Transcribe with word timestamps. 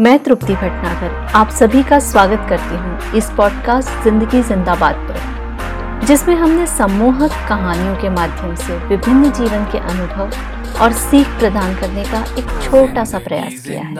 मैं 0.00 0.18
तृप्ति 0.18 0.54
भटनागर 0.54 1.12
आप 1.34 1.50
सभी 1.50 1.82
का 1.82 1.98
स्वागत 1.98 2.46
करती 2.48 2.76
हूँ 2.76 3.12
इस 3.16 3.30
पॉडकास्ट 3.36 4.02
ज़िंदगी 4.04 4.42
जिंदाबाद 4.42 4.96
पर 5.08 6.06
जिसमें 6.06 6.34
हमने 6.34 6.66
सम्मोहक 6.66 7.30
कहानियों 7.48 7.94
के 7.96 8.08
माध्यम 8.08 8.54
से 8.54 8.76
विभिन्न 8.88 9.30
जीवन 9.32 9.64
के 9.72 9.78
अनुभव 9.78 10.82
और 10.82 10.92
सीख 10.92 11.28
प्रदान 11.38 11.74
करने 11.74 12.04
का 12.04 12.20
एक 12.38 12.50
छोटा 12.62 13.04
सा 13.04 13.18
प्रयास 13.18 13.64
किया 13.66 13.82
है। 13.82 13.94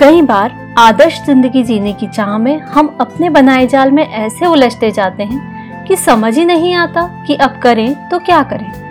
कई 0.00 0.22
बार 0.22 0.74
आदर्श 0.78 1.20
ज़िंदगी 1.26 1.62
जीने 1.62 1.92
की 1.92 2.06
चाह 2.08 2.36
में 2.38 2.58
हम 2.60 2.96
अपने 3.00 3.30
बनाए 3.30 3.66
जाल 3.66 3.90
में 3.90 4.06
ऐसे 4.06 4.46
उलझते 4.46 4.90
जाते 4.90 5.22
हैं 5.22 5.84
कि 5.86 5.96
समझ 5.96 6.36
ही 6.38 6.44
नहीं 6.44 6.74
आता 6.74 7.06
कि 7.26 7.34
अब 7.34 7.60
करें 7.62 8.08
तो 8.08 8.18
क्या 8.18 8.42
करें। 8.42 8.81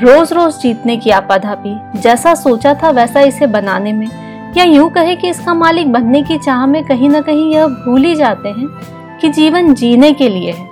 रोज 0.00 0.32
रोज 0.32 0.54
जीतने 0.54 0.96
की 0.96 1.10
आपाधापी 1.10 2.00
जैसा 2.00 2.34
सोचा 2.34 2.72
था 2.74 2.90
वैसा 2.90 3.20
इसे 3.20 3.46
बनाने 3.46 3.92
में। 3.92 4.06
या 4.56 4.64
यूँ 4.64 4.88
कहे 4.90 5.14
कि 5.16 5.28
इसका 5.28 5.54
मालिक 5.54 5.90
बनने 5.92 6.22
की 6.22 6.36
चाह 6.38 6.64
में 6.66 6.82
कहीं 6.84 7.08
ना 7.08 7.20
कहीं 7.20 7.50
यह 7.52 7.66
भूल 7.66 8.04
ही 8.04 8.14
जाते 8.14 8.48
हैं 8.48 8.68
कि 9.20 9.28
जीवन 9.28 9.74
जीने 9.74 10.12
के 10.12 10.28
लिए 10.28 10.52
है। 10.52 10.66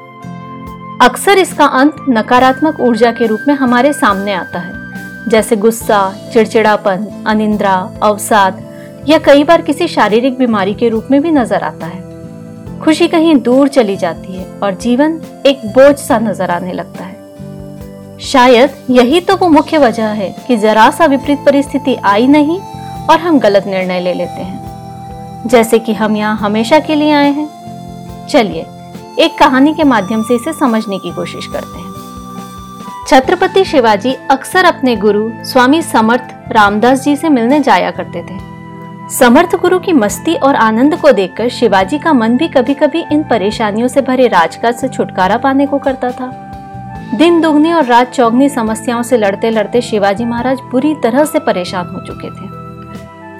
अक्सर 1.03 1.39
इसका 1.39 1.67
अंत 1.81 1.97
नकारात्मक 2.09 2.81
ऊर्जा 2.81 3.13
के 3.13 3.27
रूप 3.27 3.45
में 3.49 3.55
हमारे 3.55 3.93
सामने 3.93 4.33
आता 4.33 4.59
है। 4.59 5.29
जैसे 5.29 5.57
गुस्सा, 5.57 6.31
चिड़चिड़ापन, 6.33 7.07
अनिंद्रा, 7.27 7.75
अवसाद 8.03 8.63
या 9.09 9.19
कई 9.19 9.45
बार 9.45 9.63
किसी 9.63 9.89
शारीरिक 9.89 10.39
बीमारी 10.39 10.75
के 10.75 10.89
रूप 10.89 11.09
में 11.11 11.21
भी 11.23 11.31
नज़र 11.33 11.65
आता 11.65 11.87
है। 11.87 12.81
खुशी 12.81 13.09
कहीं 13.09 13.35
दूर 13.43 13.69
चली 13.69 13.97
जाती 13.97 14.37
है 14.37 14.47
और 14.61 14.75
जीवन 14.77 15.21
एक 15.47 15.67
बोझ 15.69 15.95
सा 15.97 16.19
नज़र 16.21 16.51
आने 16.51 16.73
लगता 16.73 17.05
है। 17.05 17.06
शायद 18.21 18.71
यही 18.91 19.21
तो 19.21 19.37
वो 19.37 19.49
मुख्य 19.49 19.79
वजह 19.79 20.07
है 20.07 20.37
कि 20.47 20.57
जरा 20.57 20.91
सा 20.91 21.07
विपरीत 21.07 21.39
परिस्थिति 21.39 21.95
आई 21.95 22.27
नहीं 22.27 22.61
और 23.11 23.19
हम 23.19 23.39
गलत 23.39 23.67
निर्णय 23.67 24.01
ले 24.01 24.15
लेते 24.15 24.43
हैं। 24.43 25.49
जैसे 25.49 25.79
कि 25.79 25.95
हम 25.95 26.17
यहाँ 26.17 26.37
हमेशा 26.37 26.79
के 26.79 26.95
लिए 26.95 27.13
आए 27.13 27.31
हैं। 27.31 28.27
चलिए, 28.27 28.67
एक 29.19 29.39
कहानी 29.39 29.75
के 29.75 29.85
माध्यम 29.85 30.23
से 30.23 30.35
इसे 30.35 30.53
समझने 30.53 30.99
की 30.99 31.11
कोशिश 31.11 31.47
करते 31.47 31.79
हैं। 31.79 31.87
छत्रपति 33.09 33.65
शिवाजी 33.65 34.15
अक्सर 34.31 34.65
अपने 34.65 34.97
गुरु, 34.97 35.31
स्वामी 35.45 35.83
समर्थ 35.83 36.53
रामदास 36.53 37.03
जी 37.03 37.17
से 37.17 37.29
मिलने 37.29 37.61
जाया 37.61 37.91
करते 37.91 38.23
थे। 38.23 38.39
समर्थ 39.15 39.57
गुरु 39.57 39.79
की 39.79 39.93
मस्ती 39.93 40.35
और 40.35 40.55
आनंद 40.55 40.97
को 40.97 41.13
देखकर 41.13 41.49
शिवाजी 41.49 41.99
का 41.99 42.13
मन 42.13 42.37
भी 42.37 42.49
कभी 42.49 42.75
कभी 42.75 43.05
इन 43.13 43.23
परेशानियों 43.23 43.89
से 43.89 44.01
भरे 44.01 44.29
राजकाज 44.29 44.75
से 44.75 44.89
छुटकारा 44.89 45.37
पाने 45.37 45.67
को 45.67 45.79
करता 45.79 46.11
था। 46.11 46.46
दिन 47.15 47.41
दुगनी 47.41 47.73
और 47.73 47.85
रात 47.85 48.11
चौगनी 48.13 48.49
समस्याओं 48.49 49.03
से 49.03 49.17
लड़ते 49.17 49.51
लड़ते 49.51 49.81
शिवाजी 49.81 50.25
महाराज 50.25 50.61
बुरी 50.71 50.95
तरह 50.95 51.25
से 51.25 51.39
परेशान 51.39 51.87
हो 51.87 52.01
चुके 52.07 52.31
थे। 52.31 52.47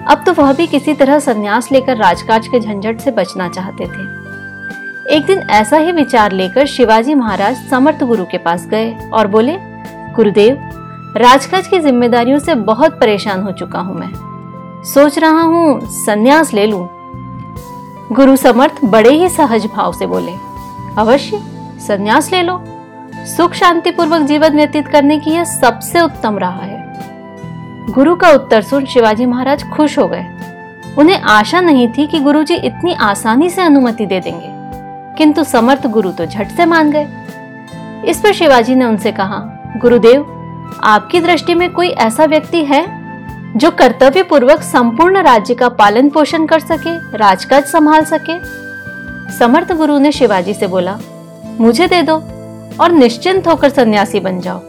अब 0.05 0.23
तो 0.25 0.33
वह 0.33 0.51
भी 0.53 0.67
किसी 0.67 0.93
तरह 0.93 1.19
संन्यास 1.19 1.71
लेकर 1.71 1.97
राजकाज 1.97 2.47
के 2.47 2.59
झंझट 2.59 2.99
से 2.99 3.11
बचना 3.11 3.47
चाहते 3.49 3.85
थे। 3.85 5.15
एक 5.15 5.25
दिन 5.25 5.39
ऐसा 5.51 5.77
ही 5.77 5.91
विचार 5.91 6.31
लेकर 6.31 6.65
शिवाजी 6.65 7.13
महाराज 7.13 7.57
समर्थ 7.69 8.03
गुरु 8.03 8.25
के 8.25 8.37
पास 8.37 8.65
गए 8.65 8.93
और 9.13 9.27
बोले, 9.27 9.57
गुरुदेव, 10.15 10.57
राजकाज 11.17 11.67
की 11.67 11.79
जिम्मेदारियों 11.79 12.39
से 12.39 12.55
बहुत 12.63 12.99
परेशान 12.99 13.41
हो 13.41 13.51
चुका 13.53 13.79
हूँ 13.79 13.95
मैं। 13.95 14.83
सोच 14.85 15.17
रहा 15.19 15.41
हूँ 15.41 15.79
संन्यास 15.97 16.53
ले 16.53 16.65
लूँ। 16.65 16.87
गुरु 18.13 18.35
समर्थ 18.35 18.83
बड़े 18.85 19.11
ही 19.11 19.29
सहज 19.29 19.65
भाव 19.65 19.93
से 19.93 20.07
बोले, 20.07 20.33
अवश्य, 20.97 21.41
संन्यास 21.87 22.31
ले 22.33 22.41
लो। 22.41 22.61
सुख 23.27 23.53
शांति 23.53 23.91
पूर्वक 23.91 24.21
जीवन 24.21 24.55
व्यतीत 24.55 24.87
करने 24.87 25.19
की 25.19 25.31
यह 25.31 25.43
सबसे 25.43 26.01
उत्तम 26.01 26.37
राह 26.37 26.59
है। 26.59 26.83
गुरु 27.89 28.15
का 28.15 28.29
उत्तर 28.29 28.61
सुन 28.61 28.85
शिवाजी 28.85 29.25
महाराज 29.25 29.63
खुश 29.63 29.97
हो 29.99 30.07
गए। 30.07 30.25
उन्हें 30.97 31.21
आशा 31.21 31.61
नहीं 31.61 31.87
थी 31.87 32.07
कि 32.07 32.19
गुरुजी 32.19 32.55
इतनी 32.55 32.93
आसानी 32.93 33.49
से 33.49 33.61
अनुमति 33.61 34.05
दे 34.05 34.19
देंगे। 34.19 34.47
किंतु 35.17 35.43
समर्थ 35.43 35.87
गुरु 35.87 36.11
तो 36.11 36.25
झट 36.25 36.47
से 36.47 36.65
मान 36.65 36.91
गए। 36.91 37.07
इस 38.05 38.19
पर 38.19 38.33
शिवाजी 38.33 38.75
ने 38.75 38.85
उनसे 38.85 39.11
कहा, 39.11 39.41
गुरुदेव, 39.77 40.21
आपकी 40.83 41.19
दृष्टि 41.19 41.53
में 41.53 41.69
कोई 41.73 41.89
ऐसा 41.89 42.25
व्यक्ति 42.25 42.63
है 42.65 42.85
जो 43.57 43.71
कर्तव्य 43.71 44.23
पूर्वक 44.23 44.61
संपूर्ण 44.61 45.21
राज्य 45.21 45.55
का 45.55 45.69
पालन 45.69 46.09
पोषण 46.09 46.45
कर 46.45 46.59
सके, 46.59 47.17
राजकाज 47.17 47.63
संभाल 47.63 48.05
सके? 48.05 48.39
समर्थ 49.37 49.73
गुरु 49.73 49.97
ने 49.97 50.11
शिवाजी 50.11 50.53
से 50.53 50.67
बोला, 50.67 50.97
मुझे 51.59 51.87
दे 51.87 52.01
दो। 52.01 52.23
और 52.79 52.91
निश्चिंत 52.91 53.47
होकर 53.47 53.69
सन्यासी 53.69 54.19
बन 54.19 54.39
जाओ। 54.41 54.61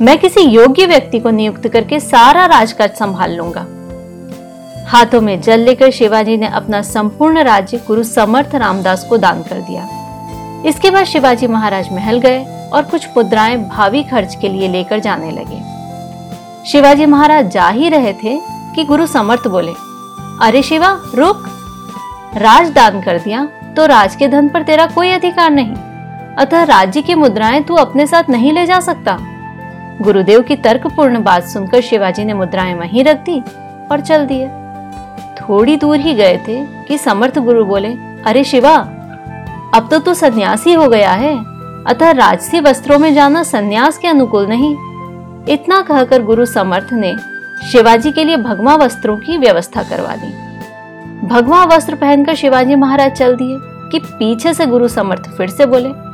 मैं 0.00 0.18
किसी 0.18 0.40
योग्य 0.42 0.86
व्यक्ति 0.86 1.18
को 1.18 1.30
नियुक्त 1.30 1.68
करके 1.68 2.00
सारा 2.00 2.46
राजकाज 2.46 2.90
संभाल 2.90 3.36
लूँगा। 3.36 3.66
हाथों 4.88 5.20
में 5.20 5.40
जल 5.40 5.60
लेकर 5.60 5.90
शिवाजी 5.90 6.36
ने 6.36 6.46
अपना 6.50 6.80
संपूर्ण 6.82 7.42
राज्य 7.44 7.80
गुरु 7.86 8.02
समर्थ 8.04 8.54
रामदास 8.54 9.04
को 9.04 9.18
दान 9.18 9.42
कर 9.42 9.60
दिया। 9.60 9.88
इसके 10.66 10.90
बाद 10.90 11.04
शिवाजी 11.04 11.46
महाराज 11.46 11.92
महल 11.92 12.18
गए 12.20 12.44
और 12.68 12.82
कुछ 12.82 13.06
मुद्राएँ 13.16 13.56
भावी 13.68 14.02
खर्च 14.02 14.34
के 14.40 14.48
लिए 14.48 14.68
लेकर 14.68 14.98
जाने 15.00 15.30
लगे। 15.30 15.60
शिवाजी 16.70 17.06
महाराज 17.06 17.50
जा 17.50 17.68
ही 17.68 17.88
रहे 17.88 18.12
थे 18.14 18.38
कि 18.74 18.84
गुरु 18.84 19.06
समर्थ 19.06 19.46
बोले, 19.48 19.72
अरे 20.42 20.62
शिवा, 20.62 20.90
रुक। 21.14 21.48
राज 22.36 22.70
दान 22.72 23.00
कर 23.02 23.18
दिया 23.18 23.44
तो 23.76 23.86
राज 23.86 24.14
के 24.16 24.28
धन 24.28 24.48
पर 24.48 24.62
तेरा 24.62 24.86
कोई 24.86 25.10
अधिकार 25.10 25.50
नहीं। 25.50 25.74
अतः 26.38 26.62
राज्य 26.62 27.02
की 27.02 27.14
मुद्राएँ 27.14 27.62
तू 27.62 27.74
अपने 27.74 28.06
साथ 28.06 28.30
नहीं 28.30 28.52
ले 28.52 28.66
जा 28.66 28.80
सकता। 28.80 29.18
गुरुदेव 30.02 30.42
की 30.42 30.56
तर्कपूर्ण 30.56 31.22
बात 31.22 31.44
सुनकर 31.44 31.80
शिवाजी 31.80 32.24
ने 32.24 32.34
मुद्राएँ 32.34 32.74
वहीं 32.74 33.04
रख 33.04 33.16
दी 33.16 33.40
और 33.92 34.00
चल 34.00 34.26
दिए। 34.26 34.48
थोड़ी 35.40 35.76
दूर 35.76 35.96
ही 35.96 36.14
गए 36.14 36.36
थे 36.48 36.64
कि 36.64 36.98
समर्थ 36.98 37.38
गुरु 37.38 37.64
बोले, 37.64 37.88
अरे 38.26 38.44
शिवा, 38.44 38.76
अब 39.74 39.88
तो 39.90 39.98
तू 39.98 40.14
सन्यासी 40.14 40.72
हो 40.72 40.88
गया 40.88 41.12
है। 41.12 41.44
अतः 41.86 42.10
राजसी 42.10 42.60
वस्त्रों 42.60 42.98
में 42.98 43.14
जाना 43.14 43.42
सन्यास 43.42 43.98
के 43.98 44.08
अनुकूल 44.08 44.46
नहीं। 44.46 44.76
इतना 45.48 45.80
कहकर 45.80 46.22
गुरु 46.22 46.46
समर्थ 46.46 46.88
ने 46.92 47.16
शिवाजी 47.72 48.12
के 48.12 48.24
लिए 48.24 48.36
भगवा 48.36 48.74
वस्त्रों 48.74 49.16
की 49.16 49.38
व्यवस्था 49.38 49.82
करवा 49.82 50.16
दी। 50.16 50.28
भगवा 51.26 51.64
वस्त्र 51.64 51.94
पहनकर 51.94 52.34
शिवाजी 52.34 52.74
महाराज 52.74 53.12
चल 53.12 53.36
दिए 53.36 53.56
कि 53.60 53.98
पीछे 53.98 54.54
से 54.54 54.66
गुरु 54.66 54.88
समर्थ 54.88 55.30
फिर 55.36 55.48
से 55.48 55.66
बोले 55.66 56.11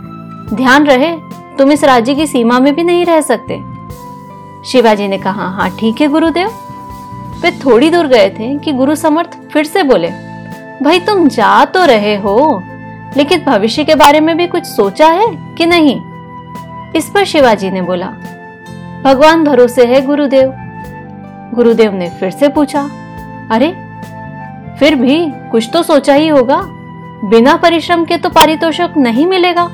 ध्यान 0.54 0.86
रहे, 0.86 1.16
तुम 1.58 1.72
इस 1.72 1.84
राज्य 1.84 2.14
की 2.14 2.26
सीमा 2.26 2.58
में 2.58 2.74
भी 2.74 2.82
नहीं 2.82 3.04
रह 3.06 3.20
सकते। 3.20 3.62
शिवाजी 4.64 5.08
ने 5.08 5.18
कहा 5.18 5.48
हाँ 5.48 5.76
ठीक 5.78 6.00
है, 6.00 6.08
गुरुदेव। 6.08 6.48
वे 7.42 7.50
थोड़ी 7.50 7.90
दूर 7.90 8.06
गए 8.06 8.30
थे 8.30 8.58
कि 8.58 8.72
गुरु 8.72 8.94
समर्थ 8.94 9.38
फिर 9.52 9.64
से 9.64 9.82
बोले, 9.82 10.08
भाई, 10.82 11.00
तुम 11.00 11.28
जा 11.28 11.64
तो 11.64 11.84
रहे 11.84 12.16
हो, 12.16 12.62
लेकिन 13.16 13.44
भविष्य 13.44 13.84
के 13.84 13.94
बारे 13.94 14.20
में 14.20 14.36
भी 14.36 14.46
कुछ 14.46 14.64
सोचा 14.64 15.08
है 15.08 15.54
कि 15.58 15.66
नहीं? 15.66 16.00
इस 16.96 17.10
पर 17.10 17.24
शिवाजी 17.24 17.70
ने 17.70 17.82
बोला, 17.82 18.06
भगवान 19.04 19.44
भरोसे 19.44 19.84
है, 19.84 20.06
गुरुदेव। 20.06 20.52
गुरुदेव 21.54 21.92
ने 21.92 22.10
फिर 22.10 22.30
से 22.30 22.48
पूछा, 22.48 22.80
अरे, 23.50 23.68
फिर 24.78 24.94
भी 24.94 25.26
कुछ 25.50 25.70
तो 25.72 25.82
सोचा 25.82 26.14
ही 26.14 26.28
होगा, 26.28 26.62
बिना 27.24 27.56
परिश्रम 27.56 28.04
के 28.04 28.16
तो 28.16 28.28
पारितोषक 28.28 28.90
नहीं 28.96 29.26
मिलेगा। 29.26 29.70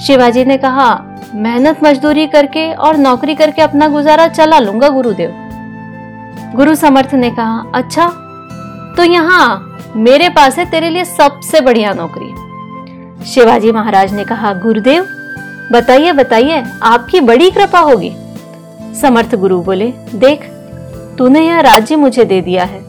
शिवाजी 0.00 0.44
ने 0.44 0.56
कहा, 0.58 0.90
मेहनत, 1.34 1.82
मजदूरी 1.84 2.26
करके 2.26 2.72
और 2.74 2.96
नौकरी 2.96 3.34
करके 3.34 3.62
अपना 3.62 3.88
गुजारा 3.88 4.26
चला 4.28 4.58
लूँगा, 4.58 4.88
गुरुदेव. 4.88 5.32
गुरु 6.56 6.74
समर्थ 6.74 7.14
ने 7.14 7.30
कहा 7.30 7.64
अच्छा 7.74 8.06
तो 8.96 9.04
यहाँ 9.04 9.92
मेरे 9.96 10.28
पास 10.28 10.58
है, 10.58 10.70
तेरे 10.70 10.90
लिए 10.90 11.04
सबसे 11.04 11.60
बढ़िया 11.60 11.92
नौकरी। 11.94 13.24
शिवाजी 13.24 13.72
महाराज 13.72 14.12
ने 14.12 14.24
कहा, 14.24 14.52
गुरुदेव, 14.54 15.06
बताइए 15.72 16.12
बताइए, 16.12 16.62
आपकी 16.82 17.20
बड़ी 17.20 17.50
कृपा 17.50 17.80
होगी। 17.80 18.12
समर्थ 19.00 19.34
गुरु 19.34 19.60
बोले, 19.62 19.92
देख, 20.14 20.44
तूने 21.18 21.46
यह 21.46 21.60
राज्य 21.60 21.96
मुझे 21.96 22.24
दे 22.24 22.40
दिया 22.40 22.64
है। 22.64 22.80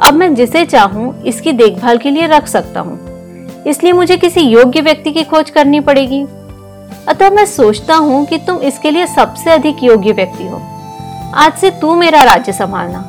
अब 0.00 0.14
मैं 0.14 0.34
जिसे 0.34 0.64
चाहूँ, 0.64 1.22
इसकी 1.22 1.52
देखभाल 1.52 1.98
के 1.98 2.10
लिए 2.10 2.26
रख 2.26 2.46
सकता 2.46 2.80
हूँ। 2.80 3.64
इसलिए 3.66 3.92
मुझे 3.92 4.16
किसी 4.16 4.40
योग्य 4.40 4.80
व्यक्ति 4.80 5.12
की 5.12 5.22
खोज 5.24 5.50
करनी 5.50 5.80
पड़ेगी। 5.80 6.24
अतः 7.08 7.30
मैं 7.30 7.44
सोचता 7.46 7.94
हूँ 7.96 8.24
कि 8.26 8.38
तुम 8.38 8.56
इसके 8.60 8.90
लिए 8.90 9.06
सबसे 9.06 9.50
अधिक 9.50 9.82
योग्य 9.82 10.12
व्यक्ति 10.12 10.46
हो। 10.46 10.60
आज 11.36 11.52
से 11.52 11.70
तू 11.80 11.94
मेरा 11.94 12.22
राज्य 12.24 12.52
संभालना। 12.52 13.04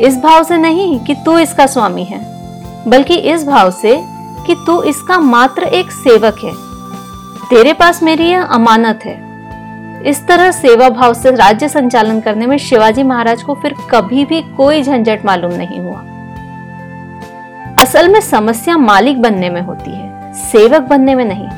इस 0.00 0.18
भाव 0.18 0.42
से 0.44 0.56
नहीं 0.56 0.98
कि 1.00 1.14
तू 1.16 1.38
इसका 1.38 1.66
स्वामी 1.66 2.04
है, 2.04 2.20
बल्कि 2.88 3.14
इस 3.14 3.46
भाव 3.46 3.70
से 3.72 3.96
कि 4.46 4.54
तू 4.66 4.80
इसका 4.84 5.18
मात्र 5.20 5.62
एक 5.64 5.90
सेवक 5.92 6.40
है। 6.44 6.52
तेरे 7.48 7.72
पास 7.72 8.02
मेरी 8.02 8.24
यह 8.24 8.42
अमानत 8.44 9.04
है। 9.04 9.24
इस 10.04 10.26
तरह 10.26 10.50
सेवा 10.52 10.88
भाव 10.90 11.14
से 11.14 11.30
राज्य 11.30 11.68
संचालन 11.68 12.20
करने 12.20 12.46
में 12.46 12.56
शिवाजी 12.58 13.02
महाराज 13.02 13.42
को 13.42 13.54
फिर 13.54 13.74
कभी 13.90 14.24
भी 14.24 14.40
कोई 14.56 14.82
झंझट 14.82 15.24
मालूम 15.24 15.52
नहीं 15.52 15.80
हुआ। 15.80 16.00
असल 17.78 18.08
में 18.08 18.20
समस्या 18.22 18.76
मालिक 18.78 19.22
बनने 19.22 19.50
में 19.50 19.60
होती 19.60 19.90
है, 19.90 20.32
सेवक 20.42 20.82
बनने 20.82 21.14
में 21.14 21.24
नहीं। 21.24 21.48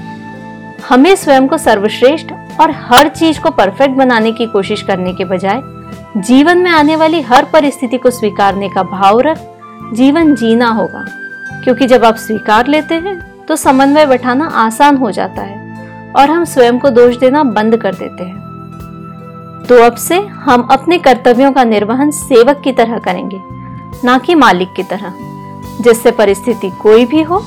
हमें 0.88 1.14
स्वयं 1.16 1.46
को 1.48 1.58
सर्वश्रेष्ठ 1.58 2.32
और 2.60 2.70
हर 2.80 3.08
चीज़ 3.08 3.40
को 3.40 3.50
परफेक्ट 3.50 3.94
बनाने 3.94 4.32
की 4.32 4.46
कोशिश 4.46 4.82
करने 4.82 5.12
के 5.14 5.24
बजाय, 5.24 5.60
जीवन 6.16 6.58
में 6.58 6.70
आने 6.70 6.96
वाली 6.96 7.20
हर 7.22 7.44
परिस्थिति 7.44 7.98
को 7.98 8.10
स्वीकारने 8.10 8.68
का 8.68 8.82
भाव 8.82 9.20
रख, 9.20 9.38
जीवन 9.92 10.34
जीना 10.34 10.68
होगा। 10.68 11.04
क्योंकि 11.64 11.86
जब 11.86 12.04
आप 12.04 12.16
स्वीकार 12.16 12.66
लेते 12.66 12.94
हैं 12.94 13.16
तो 13.46 13.56
समन्वय 13.56 14.06
बैठाना 14.06 14.46
आसान 14.56 14.96
हो 14.96 15.10
जाता 15.10 15.42
है 15.42 16.12
और 16.12 16.30
हम 16.30 16.44
स्वयं 16.44 16.78
को 16.78 16.90
दोष 16.90 17.16
देना 17.16 17.42
बंद 17.44 17.76
कर 17.76 17.94
देते 17.94 18.24
हैं। 18.24 18.36
तो 19.68 19.82
अब 19.84 19.96
से 19.96 20.20
हम 20.20 20.62
अपने 20.62 20.98
कर्तव्यों 20.98 21.52
का 21.52 21.64
निर्वहन 21.64 22.10
सेवक 22.10 22.60
की 22.64 22.72
तरह 22.72 22.98
करेंगे, 22.98 23.40
ना 24.04 24.18
कि 24.18 24.34
मालिक 24.34 24.72
की 24.76 24.82
तरह। 24.82 25.12
जिससे 25.80 26.10
परिस्थिति 26.10 26.70
कोई 26.70 27.04
भी 27.06 27.22
हो, 27.22 27.42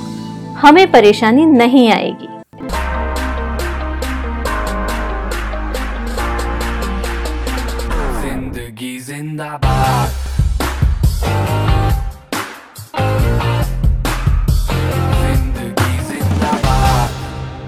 हमें 0.57 0.91
परेशानी 0.91 1.45
नहीं 1.45 1.91
आएगी। 1.91 2.27
ज़िंदगी 8.81 9.00
जिंदाबाद 9.00 10.10